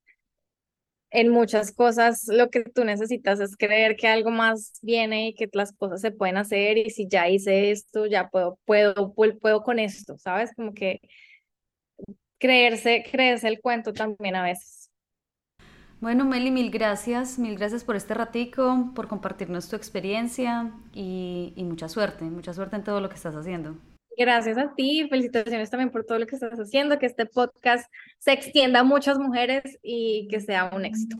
en 1.11 1.29
muchas 1.29 1.71
cosas 1.71 2.27
lo 2.27 2.49
que 2.49 2.63
tú 2.63 2.83
necesitas 2.83 3.39
es 3.39 3.55
creer 3.55 3.95
que 3.95 4.07
algo 4.07 4.31
más 4.31 4.79
viene 4.81 5.27
y 5.29 5.35
que 5.35 5.47
las 5.53 5.71
cosas 5.71 6.01
se 6.01 6.11
pueden 6.11 6.37
hacer 6.37 6.77
y 6.79 6.89
si 6.89 7.07
ya 7.07 7.29
hice 7.29 7.69
esto, 7.69 8.07
ya 8.07 8.29
puedo, 8.29 8.59
puedo, 8.65 9.13
puedo 9.13 9.61
con 9.63 9.77
esto, 9.77 10.17
¿sabes? 10.17 10.51
Como 10.55 10.73
que 10.73 10.99
creerse, 12.39 13.05
creerse 13.09 13.47
el 13.47 13.61
cuento 13.61 13.93
también 13.93 14.35
a 14.35 14.43
veces. 14.43 14.89
Bueno, 16.01 16.25
Meli, 16.25 16.51
mil 16.51 16.71
gracias, 16.71 17.37
mil 17.37 17.55
gracias 17.57 17.83
por 17.83 17.95
este 17.95 18.15
ratico, 18.15 18.91
por 18.95 19.07
compartirnos 19.07 19.69
tu 19.69 19.75
experiencia 19.75 20.73
y, 20.93 21.53
y 21.55 21.63
mucha 21.63 21.87
suerte, 21.87 22.25
mucha 22.25 22.53
suerte 22.53 22.75
en 22.75 22.83
todo 22.83 22.99
lo 22.99 23.07
que 23.07 23.15
estás 23.15 23.35
haciendo. 23.35 23.77
Gracias 24.17 24.57
a 24.57 24.73
ti, 24.75 25.07
felicitaciones 25.09 25.69
también 25.69 25.89
por 25.89 26.05
todo 26.05 26.19
lo 26.19 26.27
que 26.27 26.35
estás 26.35 26.59
haciendo, 26.59 26.99
que 26.99 27.07
este 27.07 27.25
podcast 27.25 27.91
se 28.19 28.31
extienda 28.31 28.81
a 28.81 28.83
muchas 28.83 29.17
mujeres 29.17 29.79
y 29.81 30.27
que 30.29 30.39
sea 30.39 30.71
un 30.73 30.85
éxito. 30.85 31.17